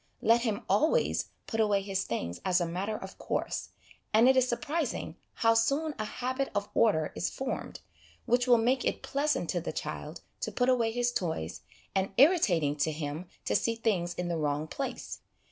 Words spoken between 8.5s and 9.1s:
make it